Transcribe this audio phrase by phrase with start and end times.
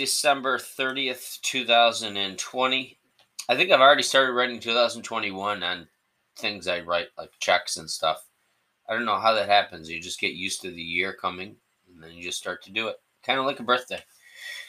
[0.00, 2.98] December 30th, 2020.
[3.50, 5.88] I think I've already started writing 2021 on
[6.38, 8.24] things I write, like checks and stuff.
[8.88, 9.90] I don't know how that happens.
[9.90, 11.54] You just get used to the year coming
[11.92, 12.96] and then you just start to do it.
[13.22, 14.02] Kind of like a birthday.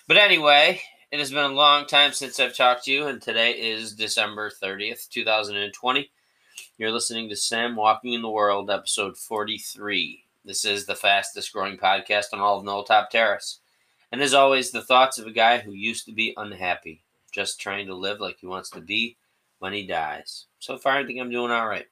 [0.06, 0.82] But anyway,
[1.14, 4.52] it has been a long time since I've talked to you, and today is December
[4.62, 6.12] 30th, 2020.
[6.78, 10.26] You're listening to Sam Walking in the World, episode 43.
[10.44, 13.61] This is the fastest growing podcast on all of Knoll Top Terrace.
[14.12, 17.88] And as always, the thoughts of a guy who used to be unhappy, just trying
[17.88, 19.18] to live like he wants to be
[19.60, 20.46] when he dies.
[20.60, 21.88] So far, I think I'm doing all right.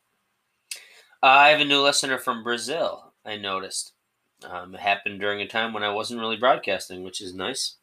[1.21, 3.93] Uh, I have a new listener from Brazil, I noticed.
[4.49, 7.75] Um, it happened during a time when I wasn't really broadcasting, which is nice.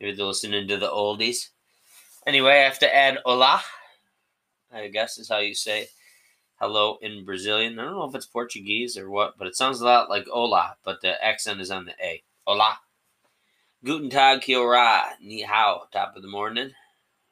[0.00, 1.50] Maybe they're listening to the oldies.
[2.26, 3.60] Anyway, I have to add hola,
[4.72, 5.88] I guess is how you say
[6.60, 7.78] hello in Brazilian.
[7.78, 10.76] I don't know if it's Portuguese or what, but it sounds a lot like hola,
[10.84, 12.22] but the accent is on the A.
[12.46, 12.78] Hola.
[13.84, 16.70] Guten Tag, kia ora, ni hao, top of the morning.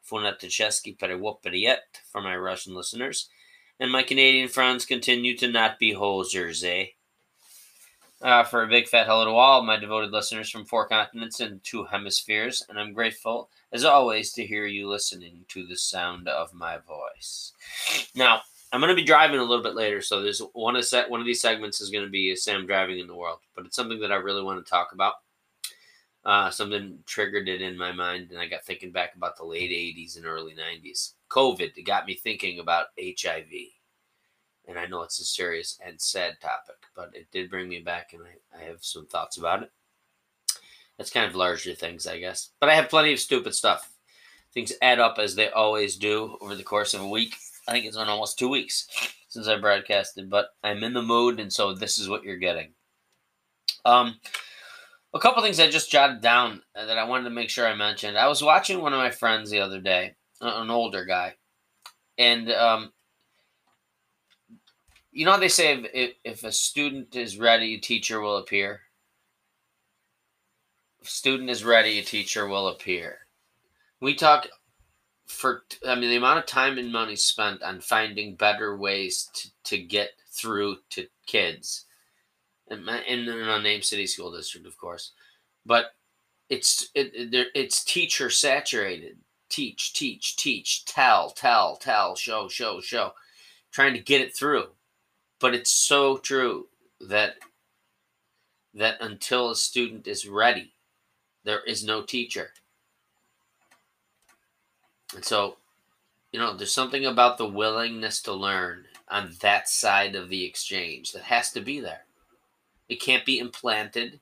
[0.07, 1.79] Funatacheski Periet
[2.11, 3.27] for my Russian listeners.
[3.79, 6.89] And my Canadian friends continue to not be hosers, eh?
[8.21, 11.59] Uh, for a big fat hello to all my devoted listeners from four continents and
[11.63, 16.53] two hemispheres, and I'm grateful, as always, to hear you listening to the sound of
[16.53, 17.53] my voice.
[18.13, 21.09] Now, I'm going to be driving a little bit later, so there's one of set
[21.09, 23.75] one of these segments is going to be Sam driving in the world, but it's
[23.75, 25.15] something that I really want to talk about
[26.25, 29.71] uh, something triggered it in my mind, and I got thinking back about the late
[29.71, 31.13] 80s and early 90s.
[31.29, 33.51] COVID it got me thinking about HIV.
[34.67, 38.13] And I know it's a serious and sad topic, but it did bring me back,
[38.13, 39.71] and I, I have some thoughts about it.
[40.97, 42.51] That's kind of larger things, I guess.
[42.61, 43.91] But I have plenty of stupid stuff.
[44.53, 47.35] Things add up as they always do over the course of a week.
[47.67, 48.87] I think it's been almost two weeks
[49.27, 52.69] since I broadcasted, but I'm in the mood, and so this is what you're getting.
[53.83, 54.19] Um,
[55.13, 58.17] a couple things I just jotted down that I wanted to make sure I mentioned.
[58.17, 61.35] I was watching one of my friends the other day, an older guy,
[62.17, 62.91] and um,
[65.11, 68.81] you know they say if, if a student is ready, a teacher will appear.
[71.01, 73.19] If student is ready, a teacher will appear.
[74.01, 74.47] We talk
[75.27, 79.49] for I mean the amount of time and money spent on finding better ways to,
[79.65, 81.85] to get through to kids
[82.69, 85.11] in, in an unnamed city school district, of course.
[85.65, 85.93] But
[86.49, 89.17] it's it, it it's teacher saturated.
[89.49, 93.13] Teach, teach, teach, tell, tell, tell, show, show, show,
[93.71, 94.69] trying to get it through.
[95.39, 96.67] But it's so true
[96.99, 97.35] that
[98.73, 100.73] that until a student is ready,
[101.43, 102.51] there is no teacher.
[105.13, 105.57] And so,
[106.31, 111.11] you know, there's something about the willingness to learn on that side of the exchange
[111.11, 112.05] that has to be there.
[112.89, 114.19] It can't be implanted.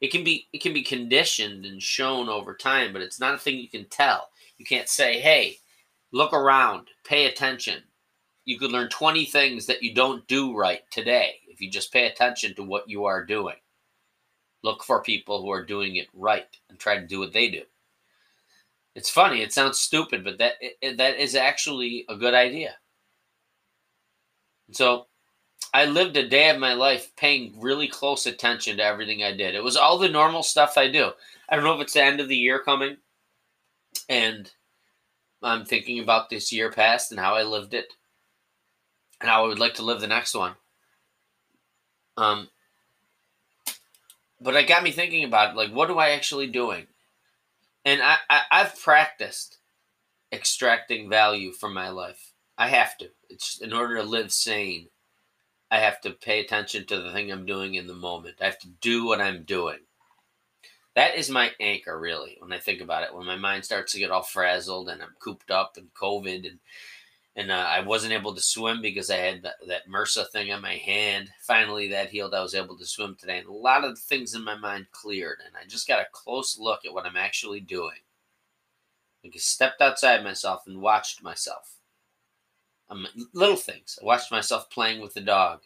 [0.00, 3.38] It can be it can be conditioned and shown over time, but it's not a
[3.38, 4.30] thing you can tell.
[4.58, 5.58] You can't say, "Hey,
[6.12, 7.84] look around, pay attention."
[8.46, 12.06] You could learn 20 things that you don't do right today if you just pay
[12.06, 13.56] attention to what you are doing.
[14.62, 17.64] Look for people who are doing it right and try to do what they do.
[18.94, 22.76] It's funny, it sounds stupid, but that that is actually a good idea.
[24.72, 25.06] So
[25.72, 29.54] I lived a day of my life paying really close attention to everything I did.
[29.54, 31.10] It was all the normal stuff I do.
[31.48, 32.96] I don't know if it's the end of the year coming
[34.08, 34.50] and
[35.42, 37.92] I'm thinking about this year past and how I lived it
[39.20, 40.54] and how I would like to live the next one.
[42.16, 42.48] Um,
[44.40, 46.86] but it got me thinking about like what am I actually doing?
[47.84, 49.58] And I, I I've practiced
[50.32, 52.32] extracting value from my life.
[52.58, 53.08] I have to.
[53.30, 54.88] It's in order to live sane.
[55.70, 58.36] I have to pay attention to the thing I'm doing in the moment.
[58.40, 59.78] I have to do what I'm doing.
[60.96, 63.14] That is my anchor, really, when I think about it.
[63.14, 66.58] When my mind starts to get all frazzled and I'm cooped up and COVID and
[67.36, 70.60] and uh, I wasn't able to swim because I had that, that MRSA thing on
[70.60, 71.30] my hand.
[71.40, 72.34] Finally, that healed.
[72.34, 75.38] I was able to swim today, and a lot of things in my mind cleared,
[75.46, 78.00] and I just got a close look at what I'm actually doing.
[79.22, 81.76] Like I stepped outside myself and watched myself.
[83.32, 83.98] Little things.
[84.02, 85.60] I watched myself playing with the dog.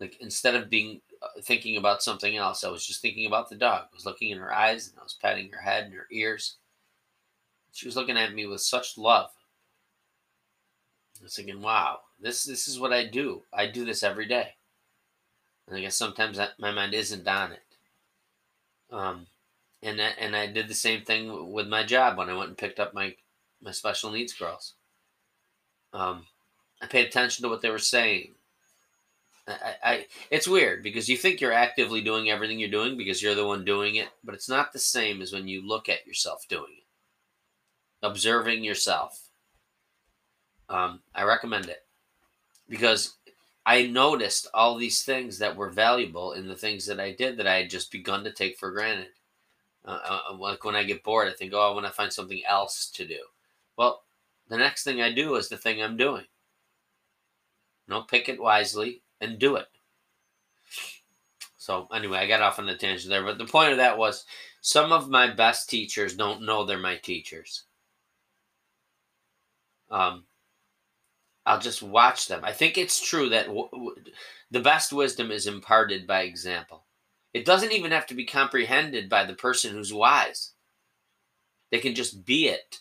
[0.00, 3.56] Like instead of being uh, thinking about something else, I was just thinking about the
[3.56, 3.82] dog.
[3.82, 6.56] I was looking in her eyes and I was patting her head and her ears.
[7.72, 9.30] She was looking at me with such love.
[11.20, 13.42] I was thinking, "Wow, this this is what I do.
[13.52, 14.54] I do this every day."
[15.68, 17.62] And I guess sometimes that, my mind isn't on it.
[18.90, 19.26] Um,
[19.82, 22.80] and and I did the same thing with my job when I went and picked
[22.80, 23.14] up my
[23.60, 24.74] my special needs girls.
[25.92, 26.26] Um,
[26.80, 28.34] I paid attention to what they were saying.
[29.50, 33.34] I, I, it's weird because you think you're actively doing everything you're doing because you're
[33.34, 36.46] the one doing it, but it's not the same as when you look at yourself
[36.48, 39.28] doing it, observing yourself.
[40.68, 41.84] Um, I recommend it
[42.68, 43.16] because
[43.66, 47.46] I noticed all these things that were valuable in the things that I did that
[47.46, 49.08] I had just begun to take for granted.
[49.84, 49.98] Uh,
[50.30, 52.90] uh, like when I get bored, I think, oh, I want to find something else
[52.94, 53.18] to do.
[53.76, 54.02] Well,
[54.48, 56.24] the next thing I do is the thing I'm doing.
[57.88, 59.66] Know, pick it wisely and do it.
[61.56, 64.24] So anyway, I got off on a tangent there, but the point of that was
[64.60, 67.64] some of my best teachers don't know they're my teachers.
[69.90, 70.24] Um,
[71.46, 72.40] I'll just watch them.
[72.44, 73.96] I think it's true that w- w-
[74.50, 76.84] the best wisdom is imparted by example.
[77.32, 80.52] It doesn't even have to be comprehended by the person who's wise.
[81.70, 82.80] They can just be it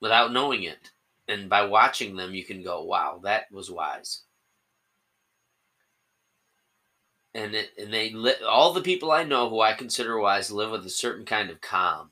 [0.00, 0.90] without knowing it.
[1.28, 4.22] And by watching them, you can go, wow, that was wise.
[7.34, 10.70] And, it, and they li- all the people I know who I consider wise live
[10.70, 12.10] with a certain kind of calm.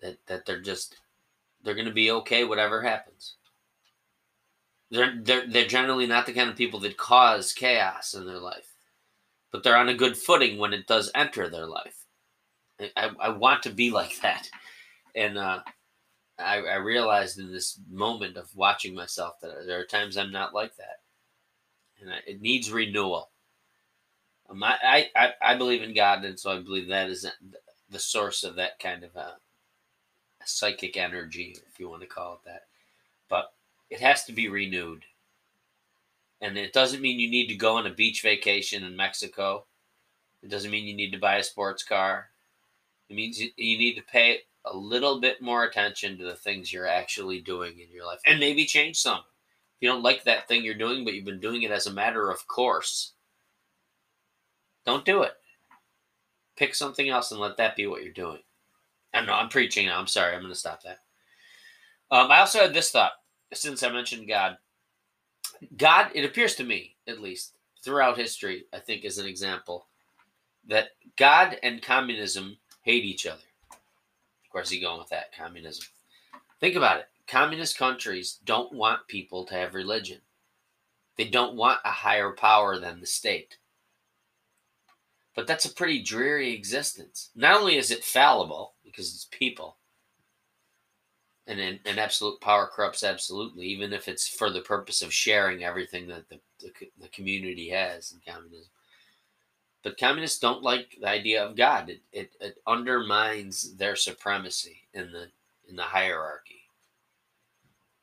[0.00, 0.96] That, that they're just
[1.62, 3.36] they're going to be okay whatever happens.
[4.90, 8.74] They're, they're, they're generally not the kind of people that cause chaos in their life,
[9.52, 12.06] but they're on a good footing when it does enter their life.
[12.96, 14.48] I, I want to be like that.
[15.14, 15.60] And uh,
[16.38, 20.54] I, I realized in this moment of watching myself that there are times I'm not
[20.54, 21.00] like that.
[22.00, 23.30] And it needs renewal.
[24.48, 27.26] Um, I, I, I believe in God, and so I believe that is
[27.90, 29.32] the source of that kind of uh,
[30.44, 32.62] psychic energy, if you want to call it that.
[33.28, 33.52] But
[33.90, 35.04] it has to be renewed.
[36.40, 39.66] And it doesn't mean you need to go on a beach vacation in Mexico.
[40.42, 42.30] It doesn't mean you need to buy a sports car.
[43.08, 46.86] It means you need to pay a little bit more attention to the things you're
[46.86, 49.20] actually doing in your life and maybe change some.
[49.80, 52.30] You don't like that thing you're doing, but you've been doing it as a matter
[52.30, 53.12] of course,
[54.84, 55.32] don't do it.
[56.56, 58.40] Pick something else and let that be what you're doing.
[59.14, 59.98] I know I'm preaching now.
[59.98, 60.34] I'm sorry.
[60.34, 60.98] I'm going to stop that.
[62.10, 63.12] Um, I also had this thought
[63.52, 64.58] since I mentioned God.
[65.76, 69.86] God, it appears to me, at least throughout history, I think, is an example
[70.68, 73.42] that God and communism hate each other.
[73.72, 75.84] Of course, you going with that communism.
[76.60, 77.09] Think about it.
[77.30, 80.18] Communist countries don't want people to have religion.
[81.16, 83.58] They don't want a higher power than the state.
[85.36, 87.30] But that's a pretty dreary existence.
[87.36, 89.76] Not only is it fallible, because it's people.
[91.46, 96.08] And an absolute power corrupts absolutely, even if it's for the purpose of sharing everything
[96.08, 98.70] that the, the, the community has in communism.
[99.84, 101.90] But communists don't like the idea of God.
[101.90, 105.28] It, it, it undermines their supremacy in the
[105.68, 106.59] in the hierarchy.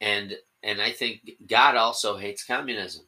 [0.01, 3.05] And and I think God also hates communism.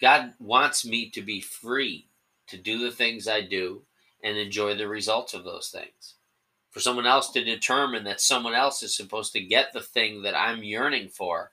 [0.00, 2.06] God wants me to be free
[2.48, 3.82] to do the things I do
[4.22, 6.16] and enjoy the results of those things
[6.76, 10.36] for someone else to determine that someone else is supposed to get the thing that
[10.36, 11.50] I'm yearning for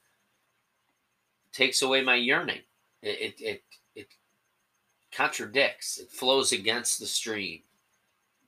[1.54, 2.60] takes away my yearning.
[3.02, 3.64] It, it, it,
[3.96, 4.08] it
[5.14, 7.62] contradicts, it flows against the stream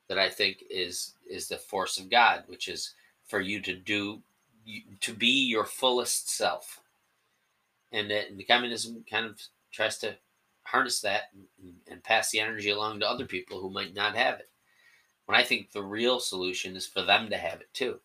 [0.10, 2.94] that I think is is the force of God, which is
[3.26, 4.22] for you to do
[5.02, 6.80] to be your fullest self.
[7.92, 9.40] And, that, and the communism kind of
[9.72, 10.16] tries to
[10.64, 11.30] harness that
[11.64, 14.50] and, and pass the energy along to other people who might not have it.
[15.26, 18.00] When I think the real solution is for them to have it too.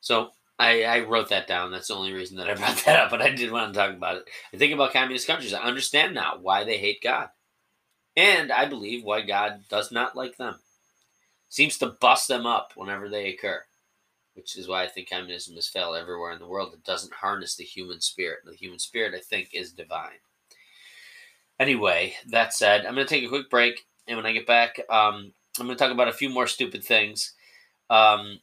[0.00, 1.70] So I, I wrote that down.
[1.70, 3.94] That's the only reason that I brought that up, but I did want to talk
[3.94, 4.28] about it.
[4.52, 5.54] I think about communist countries.
[5.54, 7.28] I understand now why they hate God.
[8.16, 10.58] And I believe why God does not like them.
[11.48, 13.62] Seems to bust them up whenever they occur,
[14.36, 16.72] which is why I think communism has failed everywhere in the world.
[16.72, 18.40] It doesn't harness the human spirit.
[18.44, 20.20] And the human spirit, I think, is divine.
[21.58, 24.78] Anyway, that said, I'm going to take a quick break and when I get back,
[24.90, 27.32] um, I'm going to talk about a few more stupid things.
[27.90, 28.40] Um,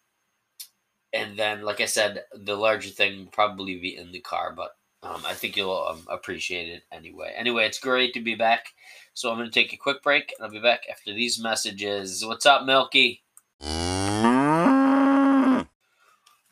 [1.13, 4.71] and then, like I said, the larger thing will probably be in the car, but
[5.03, 7.33] um, I think you'll um, appreciate it anyway.
[7.35, 8.67] Anyway, it's great to be back.
[9.13, 12.25] So I'm going to take a quick break, and I'll be back after these messages.
[12.25, 13.21] What's up, Milky?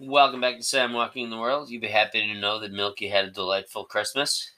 [0.04, 1.70] Welcome back to Sam Walking the World.
[1.70, 4.50] You'd be happy to know that Milky had a delightful Christmas.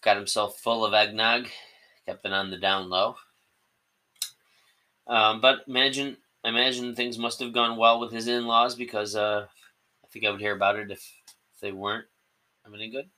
[0.00, 1.48] Got himself full of eggnog
[2.06, 3.16] kept it on the down low.
[5.08, 9.46] Um, but imagine, imagine things must have gone well with his in-laws because uh,
[10.04, 12.06] I think I would hear about it if, if they weren't.
[12.72, 13.10] Any good.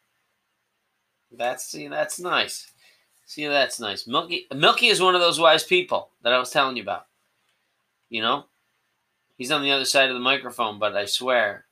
[1.30, 2.72] That's see, that's nice.
[3.26, 4.06] See, that's nice.
[4.06, 7.04] Milky, Milky is one of those wise people that I was telling you about.
[8.08, 8.46] You know,
[9.38, 11.64] he's on the other side of the microphone, but I swear,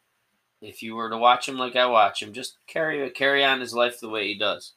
[0.63, 3.75] if you were to watch him like I watch him, just carry carry on his
[3.75, 4.73] life the way he does.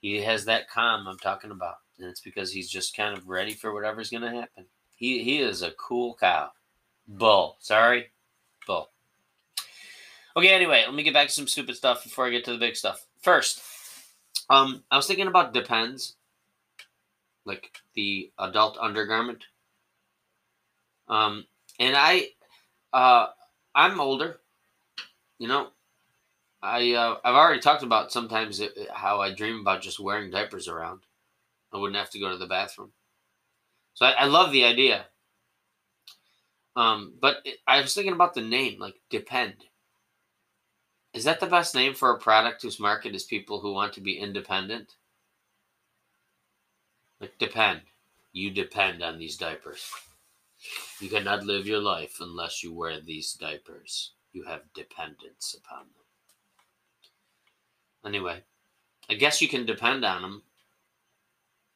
[0.00, 3.52] He has that calm I'm talking about, and it's because he's just kind of ready
[3.52, 4.64] for whatever's going to happen.
[4.96, 6.50] He he is a cool cow,
[7.06, 7.56] bull.
[7.60, 8.10] Sorry,
[8.66, 8.90] bull.
[10.36, 12.58] Okay, anyway, let me get back to some stupid stuff before I get to the
[12.58, 13.06] big stuff.
[13.20, 13.62] First,
[14.48, 16.16] um, I was thinking about depends,
[17.44, 19.44] like the adult undergarment.
[21.08, 21.44] Um,
[21.82, 22.28] and I,
[22.92, 23.26] uh,
[23.74, 24.38] I'm older.
[25.38, 25.68] You know,
[26.62, 30.68] I uh, I've already talked about sometimes it, how I dream about just wearing diapers
[30.68, 31.00] around.
[31.72, 32.92] I wouldn't have to go to the bathroom.
[33.94, 35.06] So I, I love the idea.
[36.76, 39.54] Um, but it, I was thinking about the name, like Depend.
[41.12, 44.00] Is that the best name for a product whose market is people who want to
[44.00, 44.94] be independent?
[47.20, 47.80] Like Depend.
[48.32, 49.90] You depend on these diapers.
[51.00, 54.12] You cannot live your life unless you wear these diapers.
[54.32, 56.04] You have dependence upon them.
[58.04, 58.42] Anyway,
[59.10, 60.42] I guess you can depend on them,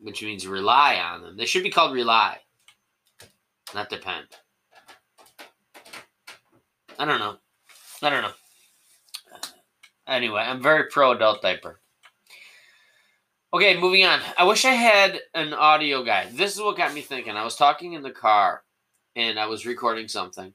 [0.00, 1.36] which means rely on them.
[1.36, 2.38] They should be called rely,
[3.74, 4.26] not depend.
[6.98, 7.36] I don't know.
[8.02, 8.32] I don't know.
[10.06, 11.80] Anyway, I'm very pro adult diaper.
[13.52, 14.20] Okay, moving on.
[14.38, 16.28] I wish I had an audio guy.
[16.32, 17.36] This is what got me thinking.
[17.36, 18.62] I was talking in the car
[19.16, 20.52] and I was recording something.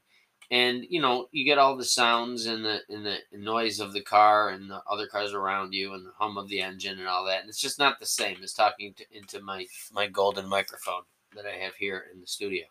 [0.51, 4.01] And you know, you get all the sounds and the and the noise of the
[4.01, 7.25] car and the other cars around you and the hum of the engine and all
[7.25, 7.41] that.
[7.41, 11.03] And it's just not the same as talking to, into my my golden microphone
[11.35, 12.65] that I have here in the studio.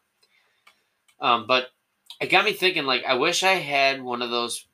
[1.20, 1.68] Um, but
[2.20, 2.84] it got me thinking.
[2.84, 4.66] Like, I wish I had one of those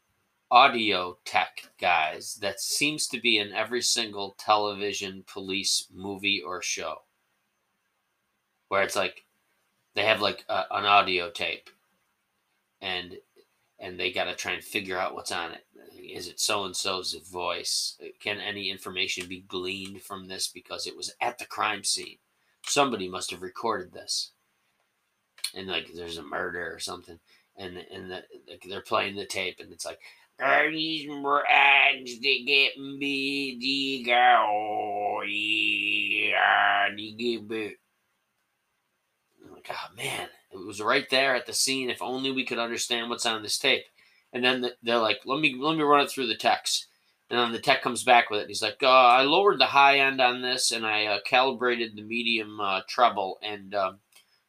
[0.50, 7.02] audio tech guys that seems to be in every single television police movie or show
[8.68, 9.25] where it's like
[9.96, 11.68] they have like a, an audio tape.
[12.80, 13.16] And
[13.78, 15.66] and they got to try and figure out what's on it.
[15.98, 17.98] Is it so and so's voice?
[18.20, 20.48] Can any information be gleaned from this?
[20.48, 22.18] Because it was at the crime scene.
[22.64, 24.30] Somebody must have recorded this.
[25.54, 27.18] And like there's a murder or something.
[27.56, 28.22] And and the,
[28.68, 29.98] they're playing the tape and it's like
[30.38, 36.88] these rags they get me the go yeah,
[39.68, 41.90] like, oh man, it was right there at the scene.
[41.90, 43.84] If only we could understand what's on this tape.
[44.32, 46.88] And then they're like, let me let me run it through the text.
[47.28, 48.48] And then the tech comes back with it.
[48.48, 52.02] He's like, uh, I lowered the high end on this and I uh, calibrated the
[52.02, 53.38] medium uh, treble.
[53.42, 53.98] And, um,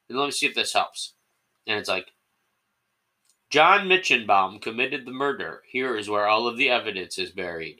[0.07, 1.13] and let me see if this helps.
[1.65, 2.11] And it's like,
[3.49, 5.63] John Mitchenbaum committed the murder.
[5.67, 7.77] Here is where all of the evidence is buried.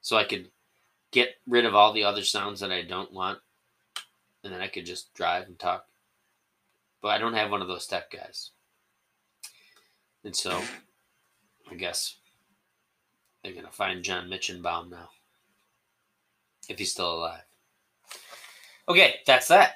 [0.00, 0.50] So I could
[1.10, 3.38] get rid of all the other sounds that I don't want
[4.44, 5.86] and then I could just drive and talk.
[7.02, 8.50] But I don't have one of those tech guys.
[10.22, 10.60] And so
[11.70, 12.16] I guess
[13.42, 15.08] they're going to find John Mitchenbaum now.
[16.68, 17.42] If he's still alive.
[18.88, 19.74] Okay, that's that.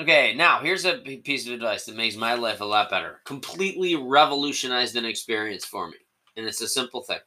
[0.00, 3.20] Okay, now here's a piece of advice that makes my life a lot better.
[3.24, 5.96] Completely revolutionized an experience for me.
[6.36, 7.18] And it's a simple thing.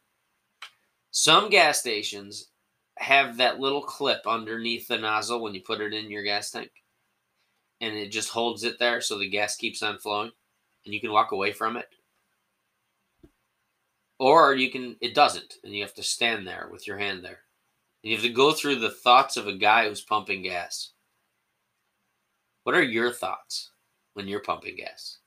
[1.12, 2.50] Some gas stations
[3.00, 6.72] have that little clip underneath the nozzle when you put it in your gas tank.
[7.80, 10.32] And it just holds it there so the gas keeps on flowing
[10.86, 11.88] and you can walk away from it.
[14.20, 17.42] Or you can, it doesn't, and you have to stand there with your hand there.
[18.04, 20.92] And you have to go through the thoughts of a guy who's pumping gas.
[22.64, 23.72] What are your thoughts
[24.14, 25.20] when you're pumping gas?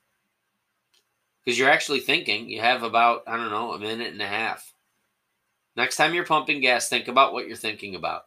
[1.43, 4.70] Because you're actually thinking, you have about, I don't know, a minute and a half
[5.75, 8.23] Next time you're pumping gas, think about what you're thinking about.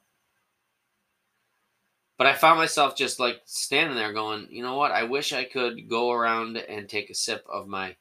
[2.17, 4.93] But I found myself just like standing there going, you know what?
[4.93, 7.97] I wish I could go around and take a sip of my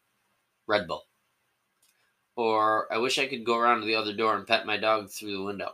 [0.68, 1.04] Red Bull.
[2.36, 5.10] Or I wish I could go around to the other door and pet my dog
[5.10, 5.72] through the window.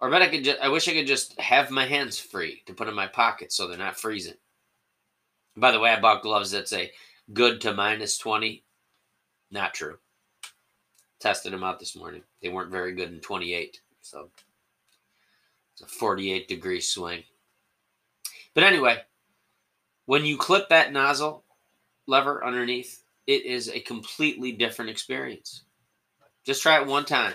[0.00, 2.62] Or I bet I could just, I wish I could just have my hands free
[2.66, 4.34] to put in my pocket so they're not freezing.
[5.56, 6.92] By the way, I bought gloves that say
[7.32, 8.64] good to minus 20.
[9.50, 9.98] Not true
[11.26, 12.22] tested them out this morning.
[12.40, 13.80] They weren't very good in 28.
[14.00, 14.30] So
[15.72, 17.24] it's a 48 degree swing.
[18.54, 18.98] But anyway,
[20.04, 21.42] when you clip that nozzle
[22.06, 25.64] lever underneath, it is a completely different experience.
[26.44, 27.34] Just try it one time.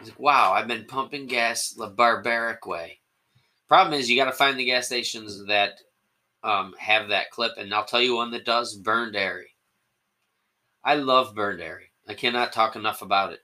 [0.00, 2.98] It's like, wow, I've been pumping gas the barbaric way.
[3.68, 5.74] Problem is, you got to find the gas stations that
[6.42, 9.54] um, have that clip, and I'll tell you one that does Byrne Dairy.
[10.82, 11.92] I love Byrne Dairy.
[12.08, 13.40] I cannot talk enough about it.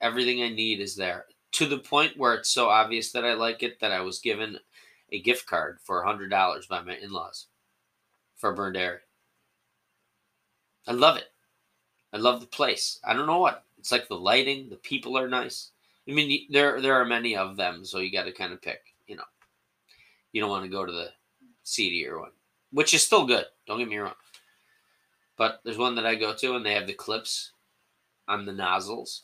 [0.00, 3.62] Everything I need is there to the point where it's so obvious that I like
[3.62, 4.58] it that I was given
[5.10, 7.46] a gift card for $100 by my in laws
[8.36, 9.00] for Byrne Dairy.
[10.86, 11.30] I love it.
[12.12, 13.00] I love the place.
[13.04, 13.64] I don't know what.
[13.78, 15.70] It's like the lighting, the people are nice.
[16.08, 18.80] I mean, there there are many of them, so you got to kind of pick.
[19.06, 19.24] You know,
[20.32, 21.10] you don't want to go to the
[21.64, 22.30] seedier one,
[22.72, 23.44] which is still good.
[23.66, 24.14] Don't get me wrong.
[25.36, 27.52] But there's one that I go to, and they have the clips
[28.28, 29.22] on the nozzles,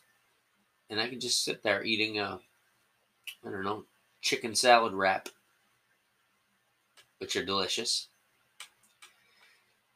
[0.90, 2.40] and I can just sit there eating a,
[3.46, 3.84] I don't know,
[4.20, 5.28] chicken salad wrap,
[7.18, 8.08] which are delicious.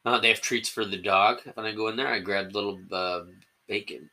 [0.05, 1.39] Uh, they have treats for the dog.
[1.55, 3.21] When I go in there, I grab little uh,
[3.67, 4.09] bacon,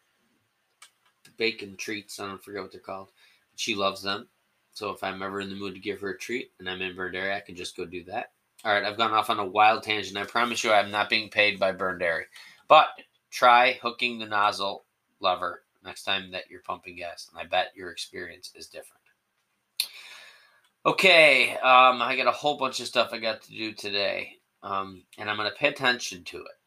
[1.36, 2.18] bacon treats.
[2.18, 3.10] I don't forget what they're called.
[3.54, 4.28] She loves them.
[4.72, 6.96] So if I'm ever in the mood to give her a treat and I'm in
[6.96, 8.32] Byrne Dairy, I can just go do that.
[8.64, 10.16] All right, I've gone off on a wild tangent.
[10.16, 12.24] I promise you, I'm not being paid by Byrne Dairy.
[12.68, 12.88] But
[13.30, 14.84] try hooking the nozzle
[15.26, 19.02] lever next time that you're pumping gas, and I bet your experience is different.
[20.84, 25.02] Okay, um, I got a whole bunch of stuff I got to do today, um,
[25.18, 26.58] and I'm going to pay attention to it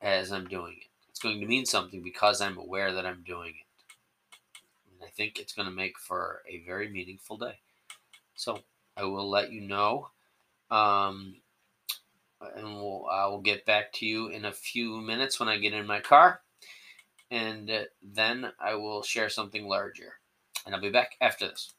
[0.00, 0.88] as I'm doing it.
[1.10, 3.66] It's going to mean something because I'm aware that I'm doing it.
[4.90, 7.58] And I think it's going to make for a very meaningful day.
[8.34, 8.60] So
[8.96, 10.08] I will let you know.
[10.70, 11.36] Um,
[12.56, 15.72] and we'll, I will get back to you in a few minutes when I get
[15.72, 16.40] in my car.
[17.30, 17.70] And
[18.02, 20.20] then I will share something larger.
[20.64, 21.74] And I'll be back after this.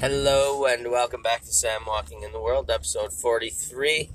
[0.00, 4.10] Hello and welcome back to Sam Walking in the World, episode 43.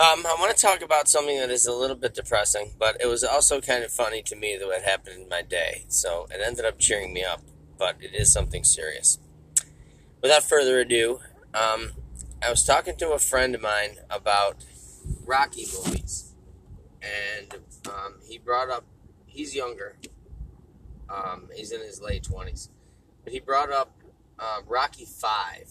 [0.00, 3.06] Um, I want to talk about something that is a little bit depressing, but it
[3.06, 5.84] was also kind of funny to me that what happened in my day.
[5.88, 7.42] So it ended up cheering me up,
[7.78, 9.18] but it is something serious.
[10.22, 11.20] Without further ado,
[11.54, 11.92] um,
[12.42, 14.64] I was talking to a friend of mine about
[15.28, 16.34] Rocky movies,
[17.02, 18.84] and um, he brought up
[19.26, 19.98] he's younger,
[21.10, 22.70] um, he's in his late twenties,
[23.22, 23.92] but he brought up
[24.38, 25.68] uh, Rocky Five.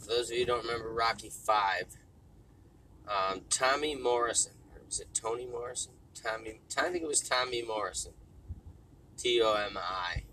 [0.00, 1.96] For those of you who don't remember Rocky Five,
[3.08, 5.92] um, Tommy Morrison, or was it Tony Morrison?
[6.14, 8.12] Tommy, I think it was Tommy Morrison.
[9.16, 10.24] T O M I.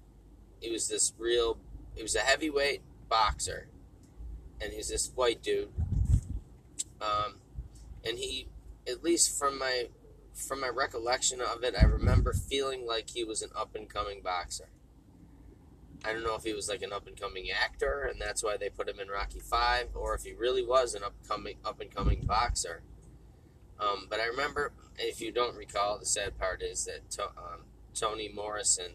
[0.60, 1.58] He was this real.
[1.96, 3.70] He was a heavyweight boxer,
[4.60, 5.70] and he's this white dude.
[8.20, 8.48] He,
[8.88, 9.88] at least from my
[10.34, 14.22] from my recollection of it, I remember feeling like he was an up and coming
[14.22, 14.70] boxer.
[16.06, 18.56] I don't know if he was like an up and coming actor, and that's why
[18.56, 21.94] they put him in Rocky Five, or if he really was an upcoming up and
[21.94, 22.84] coming boxer.
[23.80, 27.66] Um, but I remember, if you don't recall, the sad part is that to, um,
[27.94, 28.94] Tony Morrison,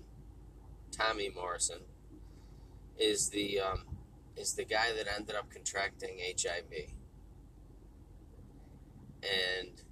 [0.90, 1.80] Tommy Morrison,
[2.98, 3.84] is the um,
[4.36, 6.92] is the guy that ended up contracting HIV,
[9.24, 9.82] and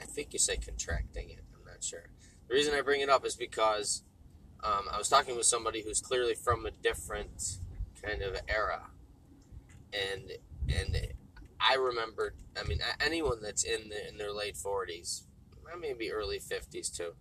[0.00, 1.44] I think you say contracting it.
[1.54, 2.06] I'm not sure.
[2.48, 4.02] The reason I bring it up is because
[4.62, 7.58] um, I was talking with somebody who's clearly from a different
[8.02, 8.82] kind of era,
[9.92, 10.32] and
[10.68, 11.08] and
[11.60, 12.34] I remember.
[12.58, 15.24] I mean, anyone that's in the, in their late forties,
[15.80, 17.14] maybe early fifties too,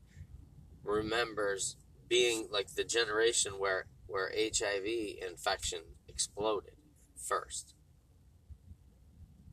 [0.84, 4.86] remembers being like the generation where where HIV
[5.28, 6.76] infection exploded
[7.17, 7.76] first,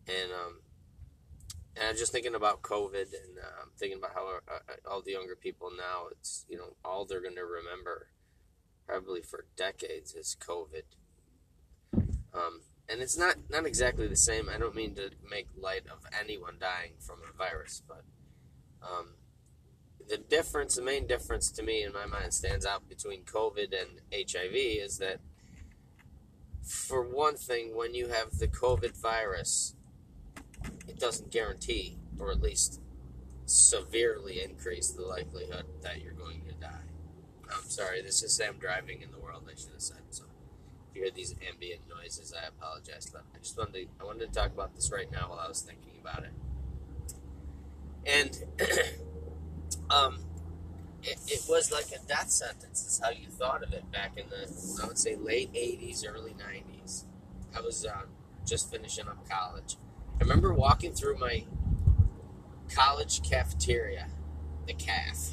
[0.06, 0.60] and um,
[1.80, 5.12] and I'm just thinking about COVID, and uh, thinking about how uh, uh, all the
[5.12, 8.08] younger people now, it's you know all they're going to remember,
[8.86, 10.82] probably for decades, is COVID.
[12.34, 14.50] Um, and it's not not exactly the same.
[14.50, 18.04] I don't mean to make light of anyone dying from a virus, but
[18.82, 19.14] um,
[20.06, 24.00] the difference, the main difference to me in my mind, stands out between COVID and
[24.12, 25.20] HIV is that,
[26.62, 29.76] for one thing, when you have the COVID virus
[30.90, 32.80] it doesn't guarantee, or at least
[33.46, 36.86] severely increase the likelihood that you're going to die.
[37.52, 40.02] I'm sorry, this is Sam driving in the world, I should have said.
[40.10, 40.24] So
[40.90, 43.08] if you hear these ambient noises, I apologize.
[43.12, 45.48] But I just wanted to, I wanted to talk about this right now while I
[45.48, 46.32] was thinking about it.
[48.06, 48.44] And
[49.90, 50.18] um,
[51.02, 54.28] it, it was like a death sentence, is how you thought of it back in
[54.28, 57.04] the, I would say, late 80s, early 90s.
[57.56, 58.02] I was uh,
[58.44, 59.76] just finishing up college
[60.20, 61.44] I remember walking through my
[62.74, 64.08] college cafeteria,
[64.66, 65.30] the calf,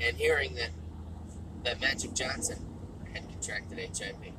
[0.00, 0.70] and hearing that
[1.64, 2.58] that Magic Johnson
[3.12, 4.32] had contracted HIV.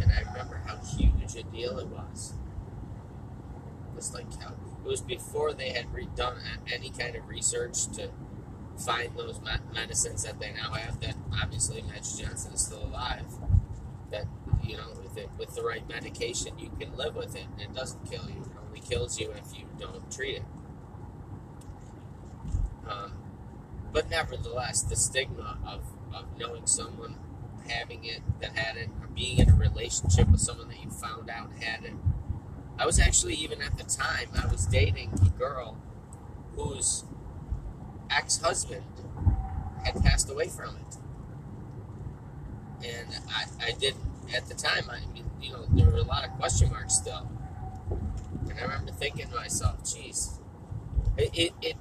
[0.00, 2.34] And I remember how huge a deal it was.
[3.90, 6.38] It was like how it was before they had redone
[6.72, 8.10] any kind of research to
[8.76, 9.40] find those
[9.72, 11.00] medicines that they now have.
[11.00, 13.26] That obviously Magic Johnson is still alive.
[14.10, 14.26] That
[14.62, 17.46] you know, with it with the right medication, you can live with it.
[17.52, 18.42] And it doesn't kill you.
[18.42, 20.44] It only kills you if you don't treat it.
[22.88, 23.12] Um,
[23.92, 25.82] but nevertheless, the stigma of,
[26.14, 27.16] of knowing someone
[27.68, 31.30] having it that had it, or being in a relationship with someone that you found
[31.30, 31.92] out had it.
[32.78, 35.76] I was actually even at the time I was dating a girl
[36.56, 37.04] whose
[38.10, 38.82] ex-husband
[39.84, 40.96] had passed away from it,
[42.84, 43.94] and I, I did
[44.34, 44.90] at the time.
[44.90, 47.28] I mean, you know, there were a lot of question marks still,
[48.48, 50.38] and I remember thinking to myself, "Geez,
[51.16, 51.76] it, it, it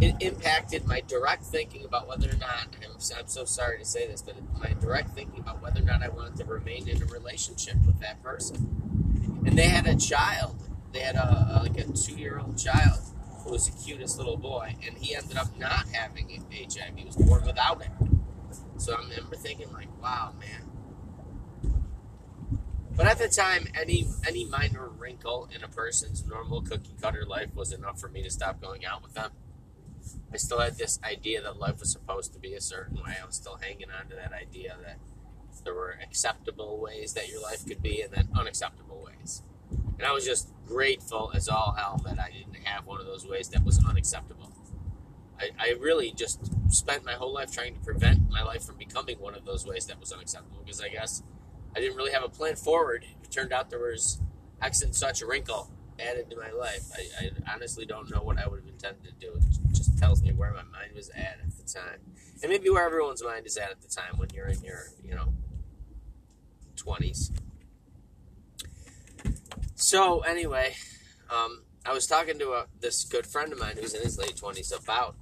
[0.00, 4.06] it impacted my direct thinking about whether or not I'm, I'm so sorry to say
[4.06, 7.06] this, but my direct thinking about whether or not I wanted to remain in a
[7.06, 8.56] relationship with that person.
[9.46, 10.56] And they had a child.
[10.92, 12.98] They had a, like a two year old child
[13.44, 16.96] who was the cutest little boy, and he ended up not having HIV.
[16.96, 17.90] He was born without it.
[18.78, 20.68] So I remember thinking, like, wow, man.
[22.96, 27.54] But at the time, any any minor wrinkle in a person's normal cookie cutter life
[27.54, 29.32] was enough for me to stop going out with them.
[30.32, 33.16] I still had this idea that life was supposed to be a certain way.
[33.22, 34.98] I was still hanging on to that idea that
[35.64, 39.42] there were acceptable ways that your life could be and then unacceptable ways.
[39.98, 43.26] And I was just grateful as all hell that I didn't have one of those
[43.26, 44.52] ways that was unacceptable.
[45.38, 46.40] I, I really just
[46.72, 49.86] spent my whole life trying to prevent my life from becoming one of those ways
[49.86, 51.22] that was unacceptable because I guess
[51.76, 53.04] I didn't really have a plan forward.
[53.22, 54.18] It turned out there was
[54.62, 56.90] and such a wrinkle added to my life.
[56.94, 59.32] I, I honestly don't know what I would have intended to do.
[59.36, 62.00] It just tells me where my mind was at at the time,
[62.42, 65.14] and maybe where everyone's mind is at at the time when you're in your you
[65.14, 65.32] know
[66.74, 67.30] twenties.
[69.74, 70.74] So anyway,
[71.30, 74.36] um, I was talking to a, this good friend of mine who's in his late
[74.36, 75.16] twenties about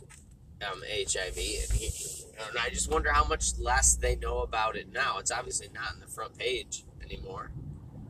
[0.70, 1.90] um, HIV, and, he,
[2.48, 5.18] and I just wonder how much less they know about it now.
[5.18, 7.50] It's obviously not on the front page anymore.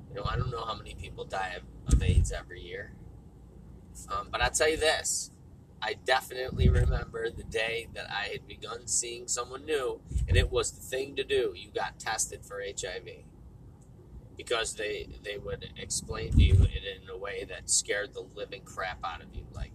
[0.08, 1.62] You know, I don't know how many people die of
[1.92, 2.92] of AIDS every year.
[4.10, 5.30] Um, but I'll tell you this
[5.84, 10.70] I definitely remember the day that I had begun seeing someone new, and it was
[10.70, 11.52] the thing to do.
[11.54, 13.06] You got tested for HIV
[14.36, 18.98] because they they would explain to you in a way that scared the living crap
[19.04, 19.44] out of you.
[19.52, 19.72] Like,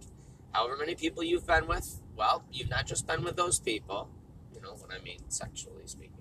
[0.52, 4.08] however many people you've been with, well, you've not just been with those people.
[4.54, 6.16] You know what I mean, sexually speaking.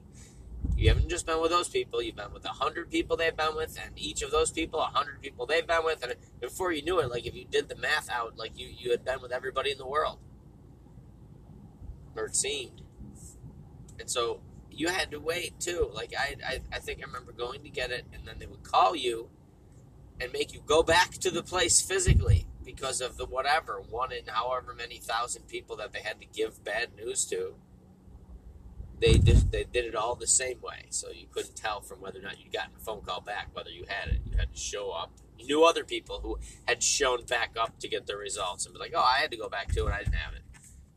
[0.75, 3.55] You haven't just been with those people, you've been with a hundred people they've been
[3.55, 6.81] with, and each of those people, a hundred people they've been with, and before you
[6.81, 9.31] knew it, like if you did the math out, like you, you had been with
[9.31, 10.19] everybody in the world.
[12.15, 12.81] Or it seemed.
[13.99, 15.89] And so you had to wait too.
[15.93, 18.63] Like I, I, I think I remember going to get it, and then they would
[18.63, 19.29] call you
[20.21, 24.25] and make you go back to the place physically because of the whatever one in
[24.27, 27.55] however many thousand people that they had to give bad news to
[28.99, 32.19] they did they did it all the same way, so you couldn't tell from whether
[32.19, 34.19] or not you'd gotten a phone call back whether you had it.
[34.25, 35.11] You had to show up.
[35.37, 38.79] You knew other people who had shown back up to get the results and be
[38.79, 39.93] like, "Oh, I had to go back to it.
[39.93, 40.41] I didn't have it."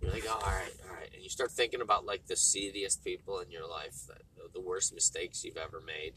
[0.01, 3.05] You're like, "Oh, all right, all right," and you start thinking about like the seediest
[3.05, 6.15] people in your life, the, the worst mistakes you've ever made,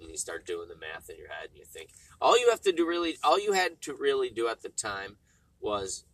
[0.00, 2.60] and you start doing the math in your head, and you think all you have
[2.62, 5.16] to do really, all you had to really do at the time
[5.60, 6.04] was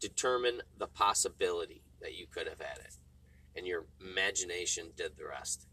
[0.00, 2.96] determine the possibility that you could have had it
[3.54, 5.66] and your imagination did the rest.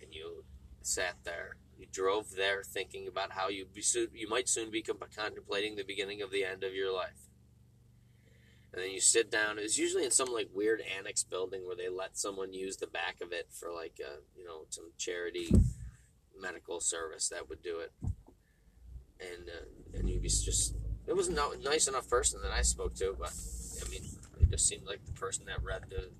[0.00, 0.44] And you
[0.82, 1.56] sat there.
[1.78, 5.84] You drove there thinking about how you be soon, you might soon be contemplating the
[5.84, 7.25] beginning of the end of your life.
[8.76, 9.58] And then you sit down.
[9.58, 13.22] It's usually in some like weird annex building where they let someone use the back
[13.22, 15.50] of it for like a, you know some charity
[16.38, 17.92] medical service that would do it.
[19.18, 20.74] And uh, and you'd be just
[21.06, 21.32] it was a
[21.64, 23.32] nice enough person that I spoke to, but
[23.82, 24.02] I mean
[24.42, 26.10] it just seemed like the person that read the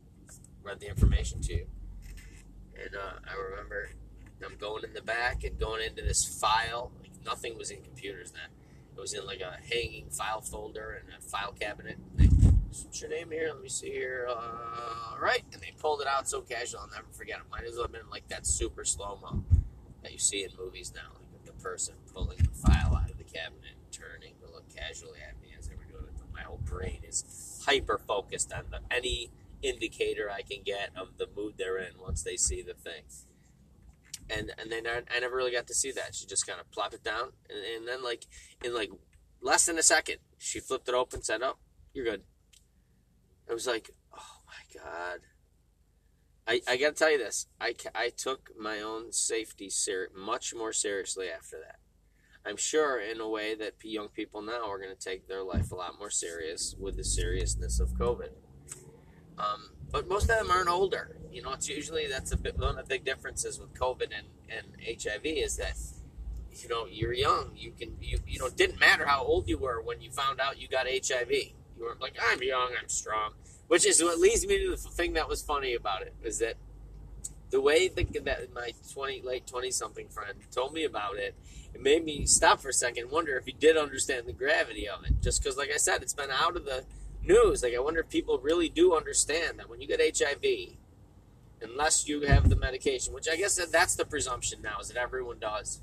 [0.62, 1.66] read the information to you.
[2.82, 3.90] And uh, I remember
[4.42, 6.90] I'm going in the back and going into this file.
[7.02, 8.48] Like nothing was in computers then.
[8.96, 11.98] It was in like a hanging file folder and a file cabinet.
[12.14, 12.28] They,
[12.84, 13.48] What's your name here?
[13.52, 14.26] Let me see here.
[14.28, 16.80] Uh, right, and they pulled it out so casual.
[16.80, 17.44] I'll never forget it.
[17.50, 19.44] Might as well have been like that super slow mo
[20.02, 23.24] that you see in movies now, like the person pulling the file out of the
[23.24, 26.14] cabinet and turning to look casually at me as they were doing it.
[26.18, 29.30] But my whole brain is hyper focused on the, any
[29.62, 33.02] indicator I can get of the mood they're in once they see the thing.
[34.28, 36.14] And and then I, I never really got to see that.
[36.14, 38.26] She just kind of plopped it down, and, and then like
[38.64, 38.90] in like
[39.40, 41.58] less than a second, she flipped it open, said, "Oh,
[41.92, 42.22] you're good."
[43.48, 45.20] I was like, "Oh my god."
[46.48, 47.48] I, I got to tell you this.
[47.60, 51.80] I, I took my own safety ser- much more seriously after that.
[52.48, 55.72] I'm sure in a way that young people now are going to take their life
[55.72, 58.30] a lot more serious with the seriousness of COVID.
[59.38, 61.15] Um, but most of them aren't older.
[61.36, 64.26] You know, it's usually that's a bit one of the big differences with COVID and,
[64.48, 65.76] and HIV is that
[66.62, 67.50] you know you're young.
[67.54, 70.40] You can you you know it didn't matter how old you were when you found
[70.40, 71.30] out you got HIV.
[71.30, 73.32] You weren't like I'm young, I'm strong.
[73.68, 76.54] Which is what leads me to the thing that was funny about it is that
[77.50, 81.34] the way that my 20 late 20 something friend told me about it
[81.74, 84.88] it made me stop for a second and wonder if he did understand the gravity
[84.88, 86.84] of it just because like i said it's been out of the
[87.22, 90.44] news like i wonder if people really do understand that when you get hiv
[91.70, 94.96] unless you have the medication which i guess that that's the presumption now is that
[94.96, 95.82] everyone does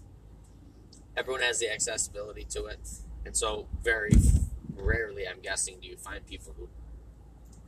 [1.18, 2.80] everyone has the accessibility to it
[3.26, 4.12] and so very
[4.76, 6.68] rarely i'm guessing do you find people who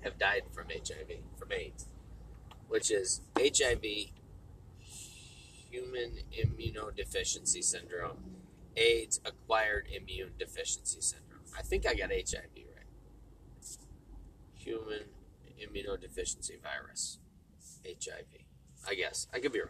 [0.01, 1.87] have died from hiv from aids
[2.67, 3.83] which is HIV,
[5.69, 8.17] human immunodeficiency syndrome,
[8.75, 11.41] AIDS, acquired immune deficiency syndrome.
[11.57, 13.77] I think I got HIV right.
[14.55, 15.03] Human
[15.61, 17.19] immunodeficiency virus,
[17.85, 18.41] HIV.
[18.87, 19.27] I guess.
[19.33, 19.69] I could be wrong.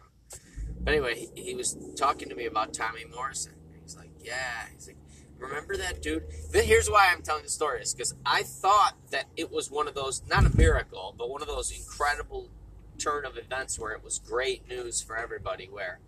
[0.80, 3.54] But anyway, he, he was talking to me about Tommy Morrison.
[3.82, 4.66] He's like, yeah.
[4.72, 4.96] He's like,
[5.38, 6.24] remember that dude?
[6.52, 9.88] Then Here's why I'm telling the story is because I thought that it was one
[9.88, 12.50] of those, not a miracle, but one of those incredible
[12.98, 16.00] turn of events where it was great news for everybody where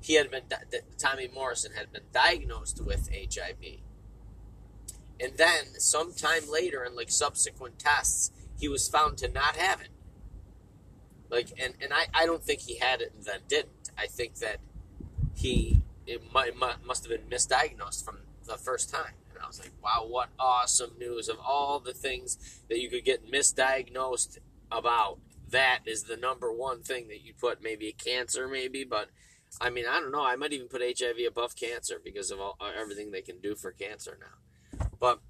[0.00, 0.42] he had been
[0.96, 3.80] Tommy Morrison had been diagnosed with HIV.
[5.20, 9.88] And then sometime later in like subsequent tests, he was found to not have it.
[11.30, 13.90] Like and, and I, I don't think he had it and then didn't.
[13.96, 14.58] I think that
[15.34, 19.12] he it might, must have been misdiagnosed from the first time.
[19.30, 23.04] And I was like, wow, what awesome news of all the things that you could
[23.04, 24.38] get misdiagnosed
[24.72, 25.18] about
[25.50, 29.08] that is the number one thing that you put maybe cancer maybe but
[29.60, 32.56] i mean i don't know i might even put hiv above cancer because of all,
[32.60, 35.20] uh, everything they can do for cancer now but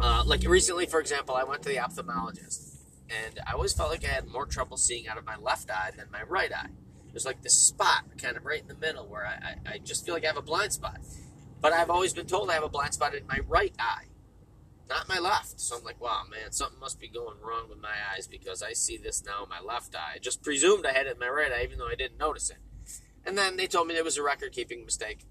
[0.00, 2.73] uh, like recently for example i went to the ophthalmologist
[3.10, 5.90] and i always felt like i had more trouble seeing out of my left eye
[5.96, 6.68] than my right eye
[7.12, 9.32] there's like this spot kind of right in the middle where I,
[9.70, 10.98] I, I just feel like i have a blind spot
[11.60, 14.06] but i've always been told i have a blind spot in my right eye
[14.88, 15.60] not my left.
[15.60, 18.72] So I'm like, wow, man, something must be going wrong with my eyes because I
[18.72, 20.14] see this now in my left eye.
[20.16, 22.50] I just presumed I had it in my right eye, even though I didn't notice
[22.50, 22.58] it.
[23.24, 25.24] And then they told me it was a record keeping mistake.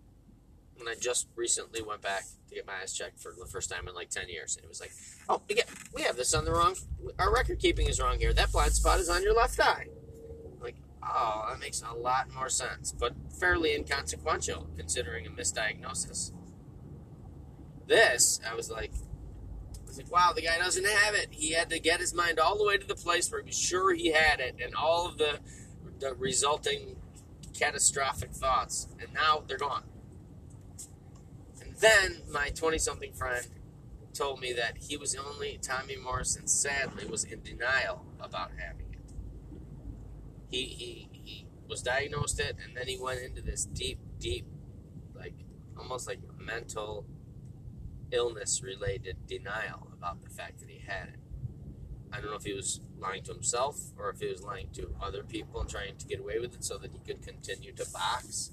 [0.87, 3.95] I just recently went back to get my eyes checked for the first time in
[3.95, 4.55] like 10 years.
[4.55, 4.91] And it was like,
[5.29, 5.41] oh,
[5.93, 6.75] we have this on the wrong,
[7.19, 8.33] our record keeping is wrong here.
[8.33, 9.87] That blind spot is on your left eye.
[10.61, 16.31] Like, oh, that makes a lot more sense, but fairly inconsequential considering a misdiagnosis.
[17.87, 18.91] This, I was like,
[19.93, 21.27] was like, wow, the guy doesn't have it.
[21.31, 23.57] He had to get his mind all the way to the place where he was
[23.57, 25.39] sure he had it, and all of the,
[25.99, 26.95] the resulting
[27.57, 28.87] catastrophic thoughts.
[28.99, 29.83] And now they're gone.
[31.83, 33.45] Then my 20 something friend
[34.13, 38.93] told me that he was the only, Tommy Morrison sadly was in denial about having
[38.93, 39.11] it.
[40.49, 44.45] He, he, he was diagnosed it, and then he went into this deep, deep,
[45.13, 45.33] like
[45.77, 47.05] almost like mental
[48.11, 51.22] illness related denial about the fact that he had it.
[52.13, 54.93] I don't know if he was lying to himself or if he was lying to
[55.01, 57.85] other people and trying to get away with it so that he could continue to
[57.91, 58.51] box.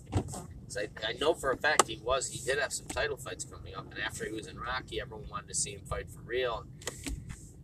[0.79, 3.75] I, I know for a fact he was, he did have some title fights coming
[3.75, 6.65] up, and after he was in Rocky, everyone wanted to see him fight for real.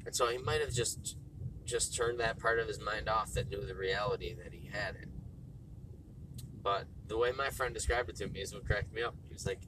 [0.05, 1.17] And so he might have just
[1.65, 4.95] just turned that part of his mind off that knew the reality that he had
[4.95, 5.09] it.
[6.63, 9.17] But the way my friend described it to me is what cracked me up.
[9.27, 9.61] He was like,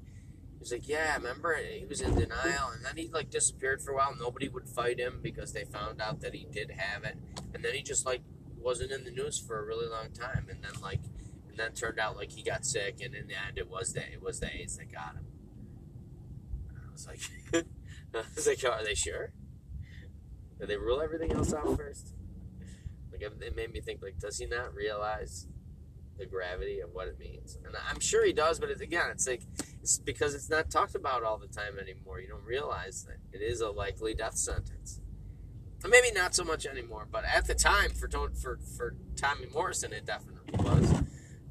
[0.59, 1.57] He's like, yeah, remember?
[1.57, 4.15] He was in denial, and then he like disappeared for a while.
[4.19, 7.17] Nobody would fight him because they found out that he did have it,
[7.55, 8.23] and then he just like
[8.57, 11.01] wasn't in the news for a really long time, and then like,
[11.49, 14.01] and then turned out like he got sick, and in the end, it was the
[14.01, 15.27] it was the AIDS that got him.
[16.69, 17.21] And I was like,
[18.15, 19.33] I was like, are they sure?
[20.59, 22.15] Did they rule everything else out first?
[23.13, 25.47] Like it made me think, like, does he not realize
[26.19, 27.59] the gravity of what it means?
[27.65, 29.43] And I'm sure he does, but it's, again, it's like
[29.83, 32.21] it's because it's not talked about all the time anymore.
[32.21, 35.01] You don't realize that it is a likely death sentence.
[35.87, 40.07] maybe not so much anymore, but at the time for for for Tommy Morrison, it
[40.07, 40.93] definitely was.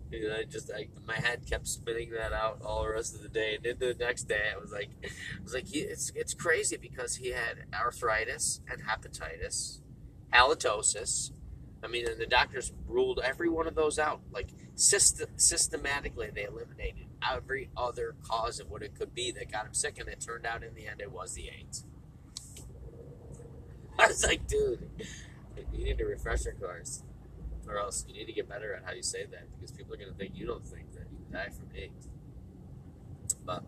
[0.09, 3.29] Know, I just I, my head kept spinning that out all the rest of the
[3.29, 6.33] day, and then the next day I was like, I was like, he, it's it's
[6.33, 9.81] crazy because he had arthritis and hepatitis,
[10.33, 11.31] halitosis.
[11.83, 14.21] I mean, and the doctors ruled every one of those out.
[14.31, 19.65] Like system, systematically, they eliminated every other cause of what it could be that got
[19.65, 21.83] him sick, and it turned out in the end it was the AIDS.
[23.99, 24.87] I was like, dude,
[25.73, 27.03] you need to refresh your course,
[27.67, 29.97] or else you need to get better at how you say that because people are
[29.97, 32.07] going to think you don't think that you die from AIDS.
[33.45, 33.63] But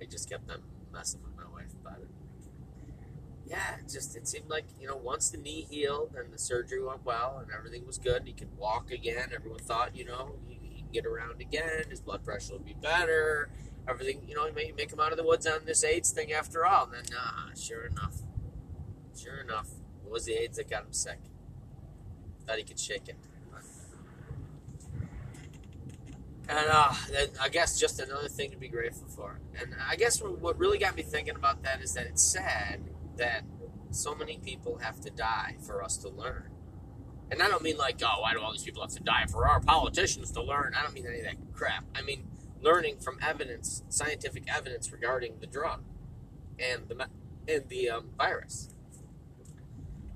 [0.00, 0.60] I just kept on
[0.92, 2.08] messing with my wife about it.
[3.46, 6.82] Yeah, it just it seemed like you know once the knee healed and the surgery
[6.82, 9.30] went well and everything was good, he could walk again.
[9.34, 11.84] Everyone thought you know he, can get around again.
[11.90, 13.50] His blood pressure will be better.
[13.88, 16.32] Everything, you know, he may make him out of the woods on this AIDS thing
[16.32, 16.84] after all.
[16.84, 18.18] And then, nah, sure enough,
[19.20, 19.68] sure enough,
[20.04, 21.18] it was the AIDS that got him sick.
[22.46, 23.16] Thought he could shake it.
[26.48, 26.92] And uh,
[27.40, 29.38] I guess just another thing to be grateful for.
[29.58, 32.80] And I guess what really got me thinking about that is that it's sad
[33.16, 33.44] that
[33.90, 36.48] so many people have to die for us to learn.
[37.30, 39.48] And I don't mean like, oh, why do all these people have to die for
[39.48, 40.74] our politicians to learn?
[40.78, 41.84] I don't mean any of that crap.
[41.94, 42.24] I mean
[42.60, 45.82] learning from evidence, scientific evidence regarding the drug
[46.58, 47.06] and the
[47.48, 48.68] and the um, virus.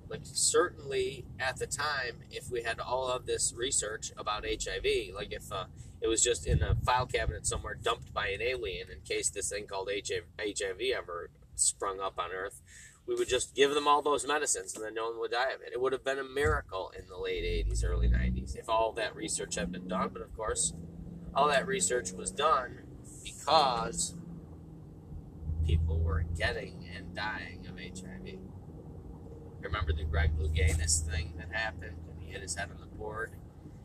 [0.09, 5.33] Like certainly at the time, if we had all of this research about HIV, like
[5.33, 5.65] if uh,
[6.01, 9.49] it was just in a file cabinet somewhere dumped by an alien in case this
[9.49, 12.62] thing called HIV ever sprung up on Earth,
[13.07, 15.61] we would just give them all those medicines and then no one would die of
[15.61, 15.73] it.
[15.73, 19.14] It would have been a miracle in the late 80s, early 90s if all that
[19.14, 20.11] research had been done.
[20.12, 20.75] But of course,
[21.35, 22.81] all that research was done
[23.23, 24.16] because
[25.64, 28.38] people were getting and dying of HIV.
[29.61, 33.33] Remember the Greg Louganis thing that happened and he hit his head on the board?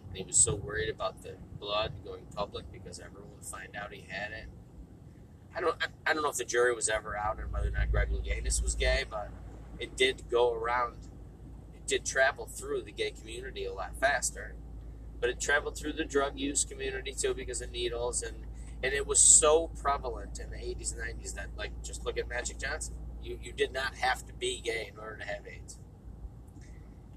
[0.08, 3.94] And he was so worried about the blood going public because everyone would find out
[3.94, 4.48] he had it.
[5.56, 7.92] I don't I, don't know if the jury was ever out on whether or not
[7.92, 9.30] Greg Louganis was gay, but
[9.80, 10.96] it did go around.
[11.74, 14.56] It did travel through the gay community a lot faster,
[15.20, 18.46] but it traveled through the drug use community too because of needles and
[18.84, 22.28] and it was so prevalent in the 80s and 90s that like just look at
[22.28, 22.96] Magic Johnson.
[23.22, 25.78] You you did not have to be gay in order to have AIDS,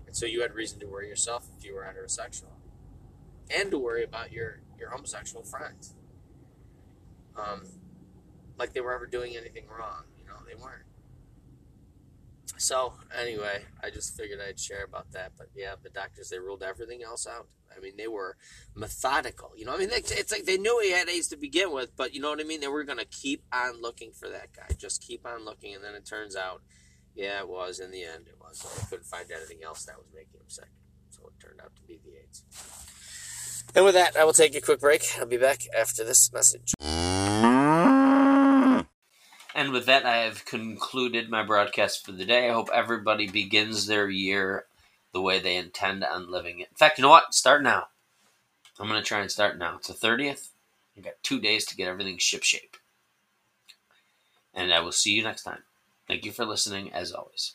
[0.07, 2.53] and so you had reason to worry yourself if you were heterosexual,
[3.49, 5.95] and to worry about your your homosexual friends.
[7.37, 7.63] Um,
[8.59, 10.05] like they were ever doing anything wrong.
[10.19, 10.85] You know, they weren't.
[12.57, 15.33] So anyway, I just figured I'd share about that.
[15.37, 17.49] But yeah, the doctors they ruled everything else out.
[17.77, 18.37] I mean, they were
[18.75, 19.53] methodical.
[19.57, 22.15] You know, I mean, it's like they knew he had AIDS to begin with, but
[22.15, 22.61] you know what I mean.
[22.61, 25.83] They were going to keep on looking for that guy, just keep on looking, and
[25.83, 26.63] then it turns out,
[27.15, 27.81] yeah, it was.
[27.81, 28.61] In the end, it was.
[28.61, 30.71] They couldn't find anything else that was making him sick,
[31.11, 32.45] so it turned out to be the AIDS.
[33.75, 35.05] And with that, I will take a quick break.
[35.19, 36.75] I'll be back after this message.
[39.55, 42.49] And with that, I have concluded my broadcast for the day.
[42.49, 44.67] I hope everybody begins their year
[45.13, 46.69] the way they intend on living it.
[46.71, 47.35] In fact, you know what?
[47.35, 47.87] Start now.
[48.81, 49.77] I'm going to try and start now.
[49.77, 50.49] It's the 30th.
[50.99, 52.77] I got two days to get everything shipshape.
[54.53, 55.63] And I will see you next time.
[56.09, 57.55] Thank you for listening, as always.